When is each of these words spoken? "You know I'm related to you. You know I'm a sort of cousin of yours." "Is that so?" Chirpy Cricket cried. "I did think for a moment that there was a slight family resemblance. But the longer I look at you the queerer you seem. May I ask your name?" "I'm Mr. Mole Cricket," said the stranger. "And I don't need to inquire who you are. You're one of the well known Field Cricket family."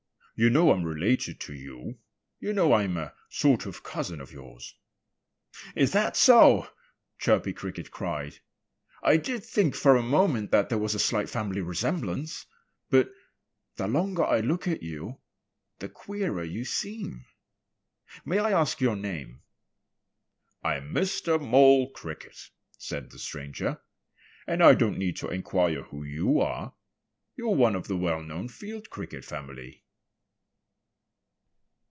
"You 0.33 0.49
know 0.49 0.71
I'm 0.71 0.83
related 0.85 1.39
to 1.41 1.53
you. 1.53 1.99
You 2.39 2.51
know 2.51 2.73
I'm 2.73 2.97
a 2.97 3.13
sort 3.29 3.67
of 3.67 3.83
cousin 3.83 4.19
of 4.19 4.31
yours." 4.31 4.73
"Is 5.75 5.91
that 5.91 6.17
so?" 6.17 6.67
Chirpy 7.19 7.53
Cricket 7.53 7.91
cried. 7.91 8.39
"I 9.03 9.17
did 9.17 9.43
think 9.43 9.75
for 9.75 9.95
a 9.95 10.01
moment 10.01 10.49
that 10.49 10.69
there 10.69 10.79
was 10.79 10.95
a 10.95 10.99
slight 10.99 11.29
family 11.29 11.61
resemblance. 11.61 12.47
But 12.89 13.11
the 13.75 13.87
longer 13.87 14.23
I 14.25 14.39
look 14.39 14.67
at 14.67 14.81
you 14.81 15.19
the 15.77 15.87
queerer 15.89 16.43
you 16.43 16.65
seem. 16.65 17.25
May 18.25 18.39
I 18.39 18.49
ask 18.51 18.81
your 18.81 18.95
name?" 18.95 19.43
"I'm 20.63 20.91
Mr. 20.91 21.39
Mole 21.39 21.91
Cricket," 21.91 22.49
said 22.79 23.11
the 23.11 23.19
stranger. 23.19 23.79
"And 24.47 24.63
I 24.63 24.73
don't 24.73 24.97
need 24.97 25.17
to 25.17 25.29
inquire 25.29 25.83
who 25.83 26.01
you 26.03 26.39
are. 26.39 26.73
You're 27.35 27.49
one 27.55 27.75
of 27.75 27.87
the 27.87 27.97
well 27.97 28.23
known 28.23 28.47
Field 28.47 28.89
Cricket 28.89 29.23
family." 29.23 29.83